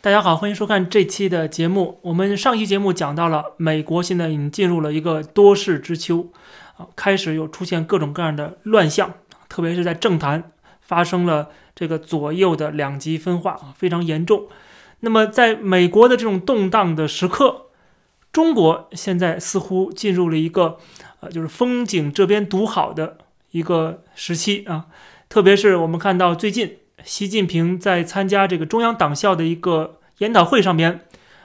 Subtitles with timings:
[0.00, 1.98] 大家好，欢迎收看这期的节目。
[2.02, 6.28] 我们上期节目讲到了，美国现在已经进入了一个多事之秋，
[6.76, 9.12] 啊，开始有出现各种各样的乱象，
[9.48, 14.46] 特别是在政坛发生了这个左右的两极分化啊，非常严重。
[15.00, 17.66] 那么，在美国的这种动荡的时刻，
[18.32, 20.78] 中国现在似乎进入了一个，
[21.18, 23.18] 呃，就是风景这边独好的
[23.50, 24.86] 一个时期啊。
[25.28, 26.78] 特别是我们看到最近。
[27.04, 31.00] 习近平在参加这个中央党校的一个研讨会上边，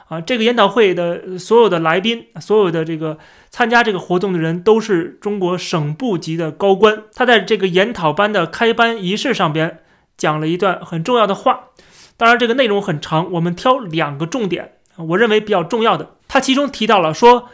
[0.08, 3.18] 啊，这个研讨会的所有的来宾，所有的这个
[3.50, 7.04] 参加这个活动的人都是中国省部级的高官。
[7.14, 9.80] 他在这个研讨班的开班仪式上边
[10.18, 11.70] 讲了一段很重要的话，
[12.18, 16.16] 当然这个内容很长，我们挑两个重点，我认为比较重要的。
[16.28, 17.50] 他其中提到了说，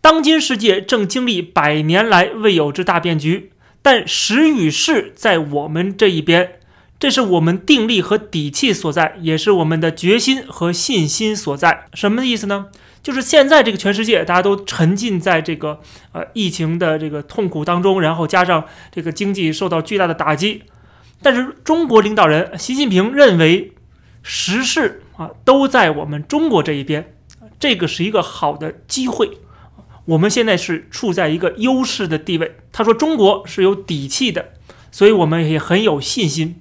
[0.00, 6.52] 当今世界正经历百年来未有之大变局，但时与势在我们这一边。
[6.98, 11.86] 这是我们定力和底气所在，也是我们的决心和信心所在。
[11.94, 12.66] 什么意思呢？
[13.00, 15.80] 就是现在这个全世界，大家都沉浸在这个
[16.12, 20.64] 呃疫情的这个痛苦当中，然后加上这个经济受到巨大的打击。
[21.22, 23.72] 但是中国领导人习近平认为，
[24.22, 27.14] 时势啊都在我们中国这一边，
[27.60, 29.38] 这个是一个好的机会。
[30.06, 32.56] 我们现在是处在一个优势的地位。
[32.72, 34.52] 他说，中国是有底气的，
[34.90, 36.60] 所以我们也很有信心。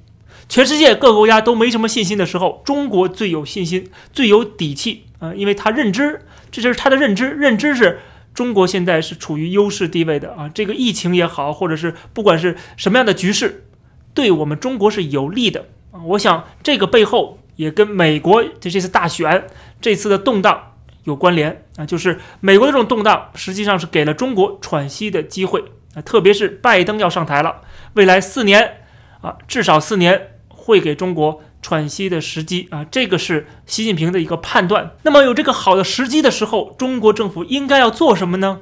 [0.49, 5.33] 全世界各个国家都没什么信心的时候，中国最有信心、最有底气啊！
[5.33, 7.99] 因为他认知，这就是他的认知，认知是
[8.33, 10.49] 中国现在是处于优势地位的啊！
[10.49, 13.65] 这个疫情也好，或者是不管是什么样的局势，
[14.13, 15.99] 对我们中国是有利的啊！
[16.05, 19.45] 我想这个背后也跟美国的这次大选、
[19.81, 21.85] 这次的动荡有关联啊！
[21.85, 25.61] 就是美国的这种动荡，实际上是给了中国喘息的机会
[25.93, 26.01] 啊！
[26.01, 27.63] 特别是拜登要上台了，
[27.95, 28.77] 未来四年
[29.19, 30.35] 啊，至少四年。
[30.67, 34.91] 会给中国喘息的时机啊，这个是习近平的一个判断。
[35.03, 38.59] 那么有这个好的时机的时候，中国政府应该要做什么呢？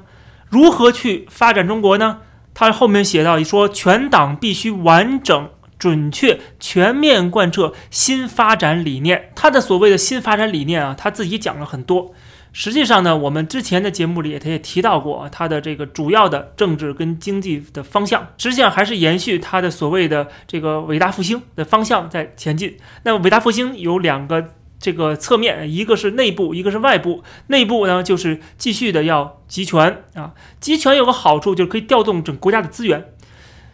[0.48, 2.18] 如何去发展中国呢？
[2.54, 9.32] 他后面写到说，全党必须完整、准确、全面贯彻新发展理念。
[9.34, 12.14] 他的所谓的新发展理念啊，他自己讲了很多。
[12.58, 22.78] 实际上呢，我们之前的节目里他也提到过，他的这个主要的政治跟经济的方向，实际上还是延续他的所谓的这个伟大复兴的方向在前进。
[23.02, 27.22] 那伟大复兴有两个这个侧面，一个是内部，一个是外部。
[27.48, 33.12] 内部呢，就是继续的要集权啊，集权有个好处就是可以调动整国家的资源，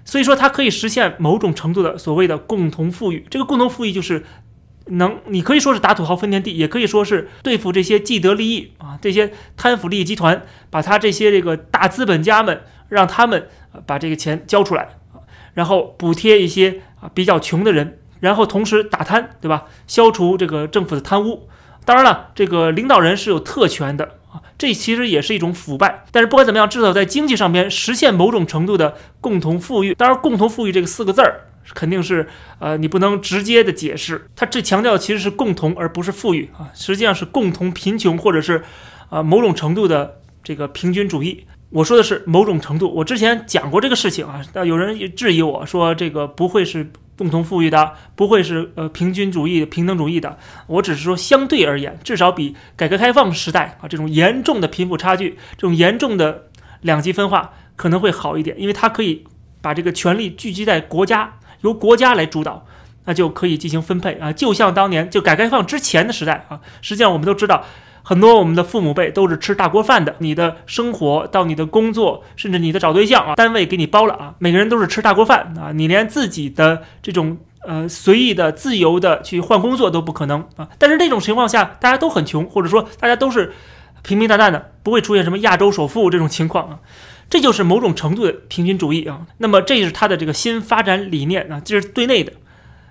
[0.05, 3.25] 所以说它可以实现某种程度的所谓的共同富裕。
[3.31, 4.25] 这个共同富裕就是。
[4.87, 13.49] 能，你可以说是打土豪分田地，也可以说是对付这些既得利益啊，这些贪腐利益集团，把他这些这个大资本家们，让他们
[13.87, 14.97] 把这个钱交出来，
[15.55, 19.65] 然后补贴一些啊比较穷的人，然后同时打贪，对吧？
[19.87, 21.49] 消除这个政府的贪污。
[21.85, 26.05] 当然了，这个领导人是有特权的啊，这其实也是一种腐败。
[26.13, 29.95] 但是不管怎么样，至少在经济上边实现某种程度的共同富裕。
[29.95, 31.49] 当然，共同富裕这个四个字儿。
[31.75, 32.29] 肯定是，
[32.59, 38.63] 呃，你不能直接的解释，它这强调其实是共同而不是富裕啊，实际上是共同贫穷或者是，
[39.11, 41.47] 呃，某种程度的这个平均主义。
[41.71, 50.37] 我说的是某种程度，我之前讲过这个事情啊，但有人质疑我说这个不会是共同富裕的，不会是呃平均主义、平等主义的。
[50.67, 56.51] 我只是说相对而言，至少比改革开放时代啊这种严重的贫富差距、这种严重的
[56.83, 59.25] 两极分化可能会好一点，因为它可以
[59.63, 61.39] 把这个权力聚集在国家。
[61.63, 62.65] 由国家来主导，
[63.07, 66.61] 那就可以进行分配啊，就像当年就改革开放之前的时代啊。
[66.81, 67.65] 实际上我们都知道，
[68.03, 70.15] 很多我们的父母辈都是吃大锅饭的。
[70.19, 75.73] 你的生活到你的工作，甚至你的找对象啊，单位给你包了啊，每个人都是吃大锅饭啊。
[75.73, 80.69] 你连自己的这种呃随意的、自由的去换工作都不可能啊。
[80.79, 83.53] 但是这种情况下，大家都很穷，或者说大家都是
[84.03, 86.79] 平平淡淡的，不会出现什么亚洲首富这种情况啊。
[87.33, 92.31] 这就是某种程度的平均主义啊，那么这是他的这个新发展理念啊，这是对内的，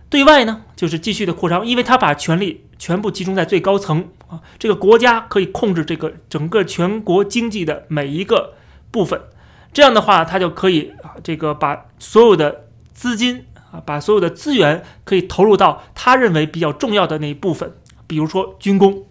[0.09, 8.56] 对外呢就是继续的扩张，因为他把权力全部集中在最高层啊，这个国家可以控制这个整个全国经济的每一个
[8.89, 9.21] 部分，
[9.71, 12.65] 这样的话他就可以啊，这个把所有的
[12.95, 17.71] 资金啊，把所有的资源可以投入到他认为比较重要的那一部分，
[18.07, 19.06] 比如说军工，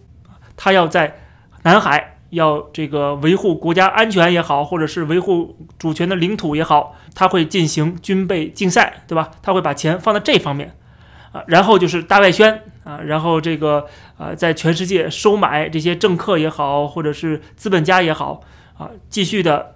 [0.57, 1.21] 他要在
[1.63, 2.17] 南海。
[2.31, 9.31] 要这个维护国家安全也好，或者是维护主权的领土也好，他会进行军备竞赛，对吧？
[9.41, 10.75] 他会把钱放在这方面，
[11.31, 13.85] 啊，然后就是大外宣啊，然后这个
[14.17, 18.41] 啊，在全世界收买这些政客也好，或者是资本家也好，
[18.77, 19.75] 啊，继续的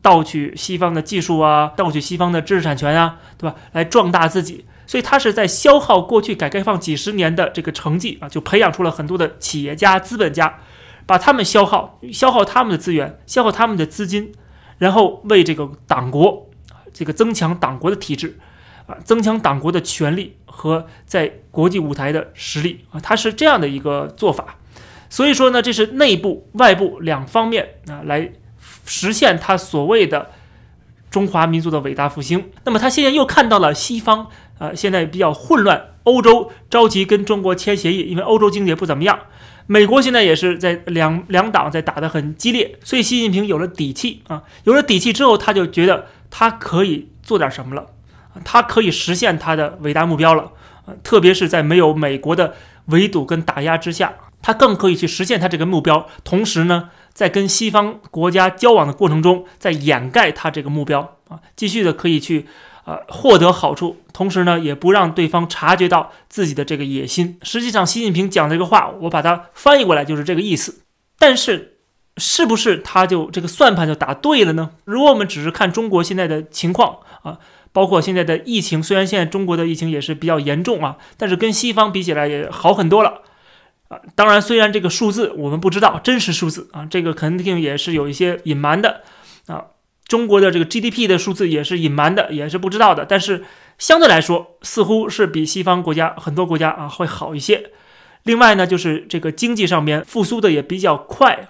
[0.00, 3.56] 盗取西方的技术啊，盗取西方的知识产权啊，对吧？
[3.72, 4.64] 来壮大自己。
[4.84, 10.58] 所以他是在消耗过去改革开放几十年的这个成绩啊，就培养出了很多的企业家、资本家，
[11.06, 14.32] 把他们消耗，消耗他们的资源，消耗他们的资金，
[14.78, 16.48] 然后为这个党国
[16.92, 18.38] 这个增强党国的体制
[18.86, 24.56] 啊，增强党国的权力和在国际舞台的实力啊，他是这样的一个做法。
[25.08, 28.32] 所以说呢，这是内部、外部两方面啊来
[28.84, 30.30] 实现他所谓的。
[31.12, 32.50] 中华民族的伟大复兴。
[32.64, 34.28] 那么他现在又看到了西方，
[34.58, 39.18] 呃，现在比较混乱，欧洲着急跟中国签协议，因为欧洲经济也不怎么样。
[39.72, 47.86] 美国现在也是在两两党在打得很激烈，所以习近平有了底气啊，有了底气之后，他就觉得他可以做点什么了，
[48.44, 50.50] 他可以实现他的伟大目标了
[50.84, 52.54] 啊，特别是在没有美国的
[52.86, 56.90] 围堵跟打压之下，他更可以去实现他这个目标，同时呢。
[57.14, 62.46] 在跟西方国家交往的过程中，在掩盖他这个目标啊，继续的可以去
[62.84, 67.38] 呃获得好处，同时呢，也不让对方察觉到自己的这个野心。
[67.42, 70.82] 实际上，习近平讲这个话，我把它翻译过来就是这个意思。
[71.18, 71.78] 但是，
[72.16, 74.70] 是不是他就这个算盘就打对了呢？
[74.84, 77.38] 如果我们只是看中国现在的情况啊，
[77.72, 83.22] 包括现在的疫情，虽然现在中国的疫情也是比较严重啊，但是跟西方比起来也好很多了
[83.88, 84.00] 啊。
[84.14, 89.02] 当然，虽然这个数字我们不知道真实数字啊，这个肯定也是有一些隐瞒的
[89.46, 89.66] 啊。
[90.12, 93.06] 中国的这个 GDP 的数字也是隐瞒的，也是不知道的。
[93.06, 93.44] 但是
[93.78, 97.70] 相对来说，似乎是比西方国家很多国家啊会好一些。
[98.24, 101.48] 另外呢，就是这个经济上面复苏的也比较快。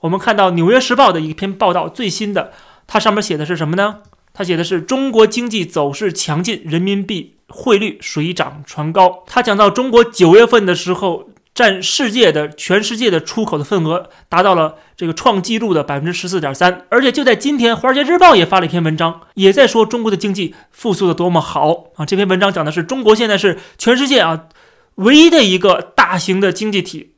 [0.00, 2.52] 我们看到《纽约时报》的一篇报道，最新的，
[2.86, 4.00] 它上面写的是什么呢？
[4.34, 9.24] 它写的是中国经济走势强劲，人民币汇率水涨船高。
[9.26, 11.30] 它讲到中国九月份的时候。
[11.54, 22.06] 占世界的全世界的出口的份额达到了这个创纪录的百分之十四点三，而且就在今天，《华尔街日报》也发了一篇文章，也在说中国的经济复苏的多么好啊！
[22.06, 24.46] 这篇文章讲的是中国现在是全世界啊
[24.94, 27.12] 唯一的一个大型的经济体，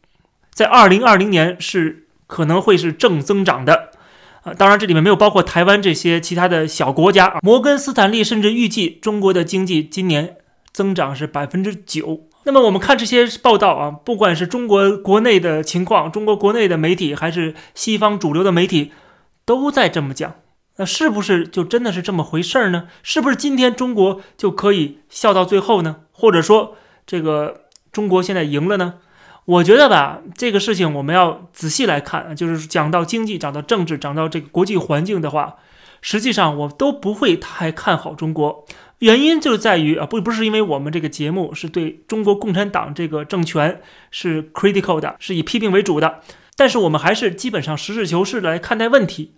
[0.53, 3.91] 在二零二零年是可能会是正增长的
[4.43, 4.53] 啊！
[4.53, 7.39] 当然，这里面没有包括台湾这些其他的小国家。
[7.41, 10.39] 摩根斯坦利甚至预计中国的经济今年
[10.73, 12.27] 增长是百分之九。
[12.45, 18.93] 那么我们看这些报道啊，不管是中国国内的情况，中国国内的媒体，还是西方主流的媒体，
[19.45, 20.35] 都在这么讲。
[20.77, 22.89] 那是不是就真的是这么回事儿呢？
[23.03, 25.97] 是不是今天中国就可以笑到最后呢？
[26.13, 26.77] 或者说
[27.07, 27.63] 这个
[27.93, 28.95] 中国现在赢了呢？
[29.45, 35.57] 我觉得吧，这个事情我们要仔细来看，就是讲到经济，讲到政治，讲到这个国际环境的话，
[36.01, 38.67] 实际上我都不会太看好中国。
[39.01, 46.21] 原因就在于啊，不不是因为我们这个节目是对中国共产党这个政权是 critical 的，是以批评为主的，
[46.57, 49.35] 但是我们还是基本上实事求是来看待问题。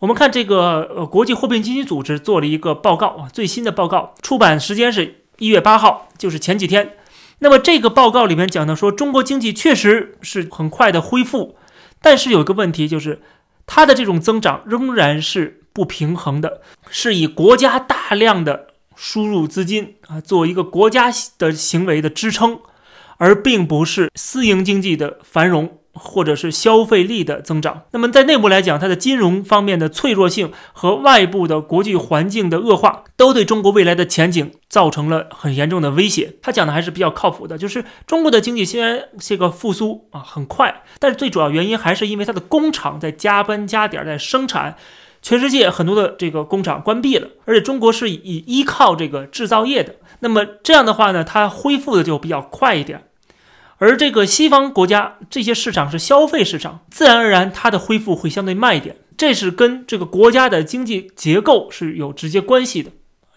[0.00, 6.96] 我们看这个呃国际货币基金组织做了一个报告啊，最新的报告出版时间是一月八号，就是前几天。
[7.40, 11.56] 那么这个报告里面讲的说，中国经济确实是很快的恢复，
[12.00, 13.20] 但是有一个问题就是，
[13.66, 16.60] 它的这种增长仍然是不平衡的，
[16.90, 18.68] 是以国家大量的。
[19.02, 22.58] 输入资金啊，作为一个国家的行为的支撑，
[23.16, 27.84] 而并不是私营经济的繁荣或者是消费力的增长。
[27.92, 36.34] 那么在内部来讲，它的金融方面的脆弱性和外部的国际环境的恶化，都对中国未来的前景造成了很严重的威胁。
[36.42, 44.76] 他讲的还是比较靠谱的，就是中国的经济虽然这个复苏啊很快，但是最主要原因还是因为它的工厂在加班加点在生产。
[45.22, 49.96] 全世界很多的这个工厂关闭了，而且中国是以依靠这个制造业的。
[50.20, 53.04] 那么这样的话呢，它恢复的就比较快一点。
[53.78, 58.96] 而这个西方国家这些市场是消费市场，自然而然它的恢复会相对慢一点。
[59.16, 62.90] 这是跟这个国家的经济结构是有直接关系的。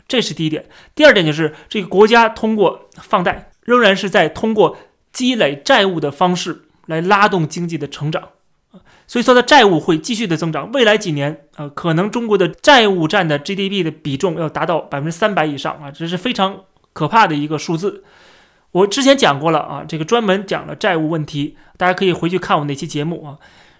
[0.07, 0.65] 这是第一点。
[0.95, 4.77] 第二点就是这个国家通过放贷，仍然是在通过
[5.11, 8.29] 积累债务的方式来拉动经济的成长。
[9.07, 10.71] 所以说，它债务会继续的增长。
[10.71, 16.61] 未来几年，呃，可能中国的债务占的 GDP 的比重要达到百分之三百以上啊，这是非常
[16.93, 18.03] 可怕的一个数字。
[18.71, 23.37] 我之前讲过了啊，这个专门讲了债务问题，大家可以回去看我那期节目啊。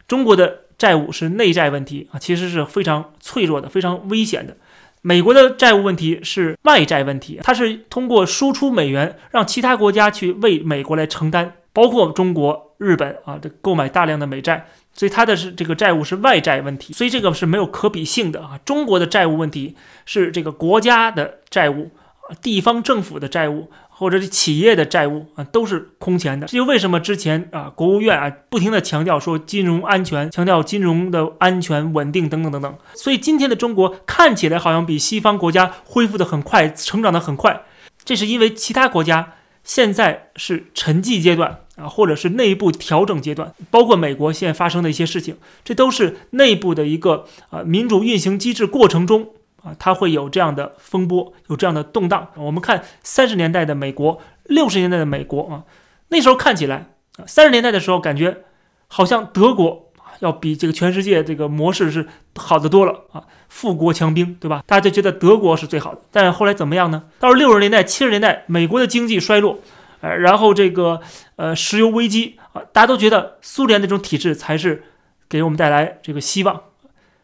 [0.08, 4.56] 中国的债务是内债问题啊，其实是非常脆弱的、非常危险的。
[5.01, 14.68] 美国的债务问题是外债问题，它是通过输出美元，让其他国家去为美国来承担，包括中国、日本啊，这购买大量的美债。
[14.94, 18.60] 所以它的是这个债务是外债问题，所以这个是没有可比性的啊。
[18.64, 21.92] 中国的债务问题是这个国家的债务
[22.30, 26.48] 啊，地方政府的债务或者是企业的债务啊，都是空前的。
[26.48, 32.78] 这就为什么之前啊，国务院啊不停的强调说金融安全，强调金融的安全稳定等等等等。
[32.94, 37.64] 所以今天的中国看起来好像比西方国家恢复的很快，成长的很快。
[38.06, 39.34] 这是因为其他国家
[39.64, 49.30] 现在是沉寂阶段啊，或者是内部调整阶段，包括美国现在发生的一些事情，这都是内部的一个啊民主运行机制过程中
[49.63, 52.30] 啊，它会有这样的风波，有这样的动荡。
[52.36, 55.63] 我们看三十年代的美国，六十年代的美国啊，
[56.10, 58.44] 那时候看起来啊，三十年代的时候感觉
[58.88, 59.89] 好像德国。
[60.20, 64.63] 要比这个全世界这个模式是好的多了啊，富国强兵，对吧？
[64.65, 66.00] 大家就觉得德国是最好的。
[66.12, 67.03] 但是后来怎么样呢？
[67.20, 69.60] 到了六十年代、七十年代，美国的经济衰落，
[70.04, 71.00] 呃，然后这个
[71.38, 74.84] 呃石油危机啊，大家都觉得苏联那种体制才是
[75.30, 76.64] 给我们带来这个希望。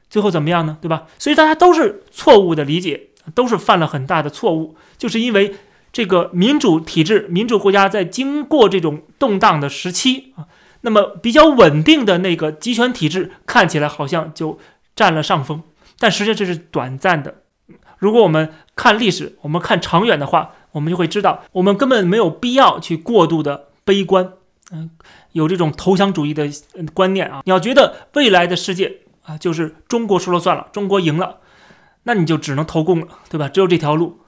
[0.09, 0.77] 最后怎么样呢？
[0.81, 1.05] 对吧？
[1.19, 5.55] 所以大家都是错误的理解，都是犯了很大的错误，就是因为
[5.91, 10.47] 这个民主体制、民主国家在经过这种动荡的时期啊。
[10.81, 14.57] 那么比较稳定的那个集权体制看起来好像就
[14.95, 15.61] 占了上风，
[15.99, 17.41] 但实际上这是短暂的。
[17.97, 24.33] 如果我们看历史，我们看长远的话，我们就会知道，我们根本没有必要去过度的悲观，
[24.71, 24.89] 嗯，
[25.31, 26.47] 有这种投降主义的
[26.93, 27.41] 观念啊。
[27.45, 31.37] 你要觉得未来的世界啊，就是中国说了算了，中国赢了，
[32.03, 33.49] 那你就只能投共了，对吧？
[33.49, 34.19] 只有这条路。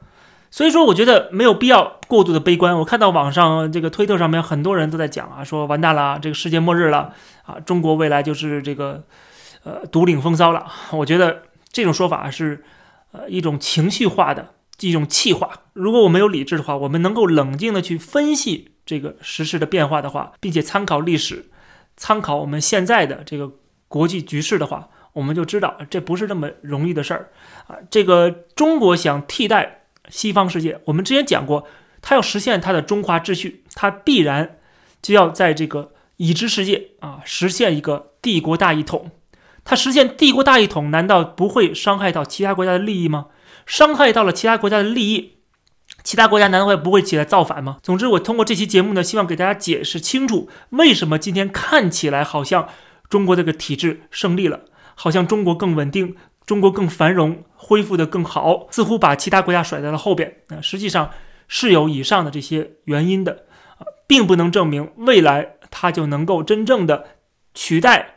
[0.53, 2.77] 所以说，我觉得没有必要过度的悲观。
[2.79, 7.13] 我看到网上这个推特上面很多人都在讲啊，说完蛋了，这个世界末日了
[7.45, 9.01] 啊，中国未来就是这个
[9.63, 10.65] 呃独领风骚了。
[10.91, 12.65] 我觉得这种说法是
[13.13, 14.49] 呃一种情绪化的
[14.89, 15.51] 一种气话。
[15.73, 21.49] 如果我们有理智的话，我们能够冷静的去分析这个时事的变化的话，并且参考历史，
[21.97, 23.51] 参考我们现在的这个
[23.87, 27.31] 国际局势的话，我们就知道这不是那么容易的事儿
[27.67, 27.77] 啊。
[27.89, 29.77] 这个中国想替代。
[30.09, 31.65] 西方世界，我们之前讲过，
[32.01, 34.57] 他要实现他的中华秩序，他必然
[35.01, 39.11] 就要在这个已知世界啊实现一个帝国大一统。
[39.63, 43.27] 他实现帝国大一统，难道不会伤害到其他国家的利益吗？
[43.71, 45.37] 伤害到了其他国家的利益，
[46.03, 47.77] 其他国家难道会不会起来造反吗？
[47.81, 52.67] 总之，我通过这期节目呢，希望给大家解释清楚，为什么今天看起来好像
[53.07, 56.17] 中国这个体制胜利了，好像中国更稳定。
[56.45, 60.39] 中国更繁荣，恢复的更好，似乎把其他国家甩在了后边。
[60.49, 61.11] 那实际上
[61.47, 63.45] 是有以上的这些原因的，
[63.77, 67.05] 啊，并不能证明未来它就能够真正的
[67.53, 68.15] 取代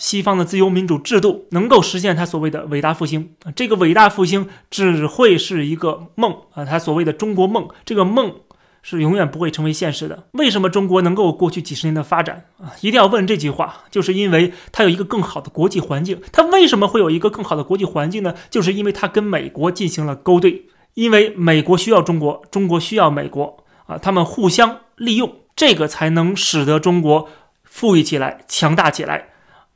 [0.00, 3.34] 西方的自由民主制度，能够实现它所谓的伟大复兴。
[3.54, 8.34] 这个伟大复兴只会是一个梦啊，它所谓的中国梦，这个梦。
[8.82, 10.24] 是永远不会成为现实的。
[10.32, 12.72] 为什么中国能够过去几十年的发展啊？
[12.80, 16.18] 一定要问这句话，就是因为它有一个更好的国际环境。
[16.32, 18.34] 它为什么会有一个更好的国际环境呢？
[18.48, 20.64] 就是因为它跟美国进行了勾兑，
[20.94, 27.28] 因为美国需要中国，中国需要美国啊，他们互相利用，这个才能使得中国
[27.64, 29.28] 富裕起来、强大起来。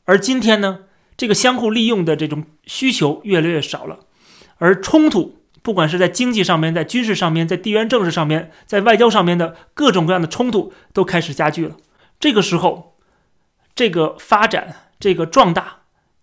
[0.05, 0.81] 而今天呢，
[1.17, 4.01] 这个相互利用的这种需求越来越少了，
[4.59, 5.41] 而冲突。
[5.63, 11.77] 不管是在经济上面，在军事上面，在地缘政治上面，在外交上面的各种各样的冲突都开始加剧了。
[12.21, 12.99] 这个时候，
[13.75, 15.79] 这个发展，这个壮大，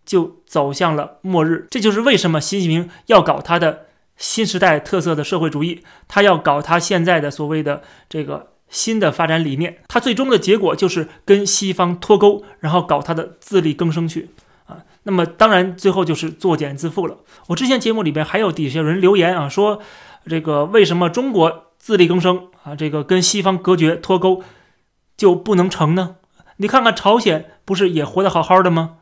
[0.06, 1.68] 就走向了末日。
[1.72, 9.84] 这就是为什么习近平要搞他的新时代特色的社会主义，他要搞他现在的所谓的这个新的发展理念。
[9.88, 14.30] 它最终的结果就是跟西方脱钩，然后搞它的自力更生去
[14.66, 14.80] 啊。
[15.04, 17.18] 那么当然，最后就是作茧自缚了。
[17.48, 19.80] 我之前节目里边还有底下人留言啊，说
[20.26, 24.44] 这个为什么中国自力更生啊，这个跟西方隔绝脱钩
[25.16, 26.16] 就不能成呢？
[26.58, 28.98] 你看看朝鲜不是也活得好好的吗？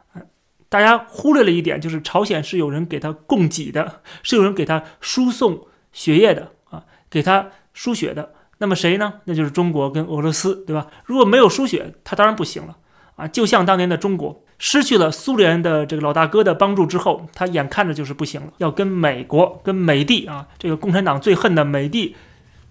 [0.69, 8.33] 大家忽略了一点，就是朝鲜是有人给他供给的，是有人给他输送血液的啊，给他输血的。
[8.59, 9.15] 那么谁呢？
[9.25, 10.87] 那就是中国跟俄罗斯，对吧？
[11.03, 12.77] 如果没有输血，他当然不行了
[13.15, 14.43] 啊，就像当年的中国。
[14.61, 22.13] 失去了苏联的这个老大哥的帮助之后，他眼看着就是不行了，要跟美国、跟美帝啊，这个共产党最恨的美帝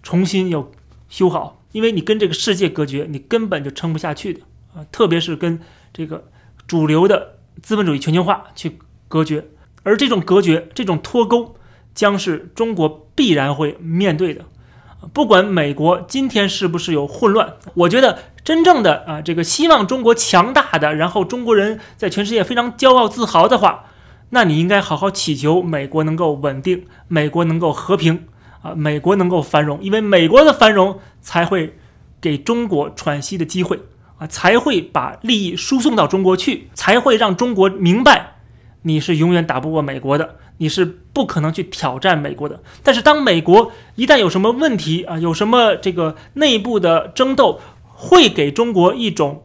[0.03, 0.71] 重新要
[1.09, 4.43] 修好，因为你跟这个世界隔绝，你根本就撑不下去的
[4.75, 4.85] 啊！
[4.93, 5.59] 特别是跟
[5.95, 6.29] 这个
[6.67, 8.79] 主流的资本主义全球化去
[9.09, 9.49] 隔绝，
[9.83, 11.57] 而这种隔绝、这种脱钩，
[11.95, 14.45] 将是中国必然会面对的。
[15.13, 18.19] 不管美国今天是不是有混乱，我觉得。
[18.45, 23.85] 真正的啊，这个希望中国强大的，然后中国人在全世界非常骄傲自豪的话，
[24.31, 28.25] 那你应该好好祈求美国能够稳定，美国能够和平
[28.63, 31.77] 啊，美国能够繁荣，因为美国的繁荣才会
[32.23, 33.79] 给中国喘息的机会
[34.17, 38.37] 啊，才会把利益输送到中国去，才会让中国明白
[38.81, 42.63] 你是永远打不过美国的，你是不可能去挑战美国的。
[42.85, 49.45] 但是当美国一旦有什么问题啊，有什么这个内部的争斗，会给中国一种，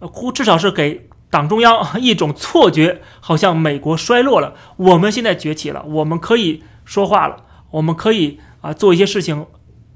[0.00, 9.46] 呃，至少是给党中央一种错觉，好像美国衰落了，我们现在崛起了，我们可以说话了，我们可以啊做一些事情，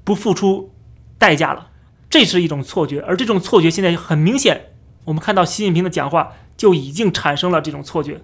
[0.03, 0.71] 不付出
[1.17, 1.69] 代价了，
[2.09, 3.01] 这是一种错觉。
[3.01, 4.73] 而这种错觉现在很明显，
[5.05, 8.21] 我们看到习近平的讲话就已经产生了这种错觉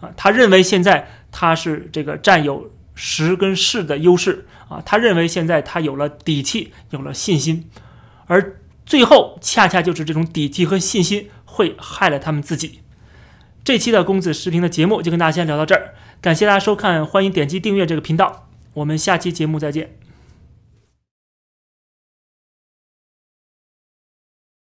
[0.00, 7.68] 啊，他认为现在他是这个占有时跟势的优势啊，他认为现在他有了底气，有了信心，
[8.26, 12.80] 而最后恰恰就是这种底气和信心会害了他们自己。
[13.62, 19.99] 这期的公子视频的节目就跟大家先聊到这儿，感谢大家收看，欢迎点击订阅这个频道，我们下期节目再见。